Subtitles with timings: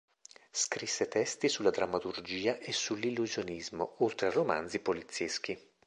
[0.49, 5.55] Scrisse testi sulla drammaturgia e sull'illusionismo, oltre a romanzi polizieschi.